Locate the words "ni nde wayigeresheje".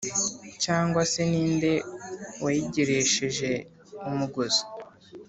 1.31-3.51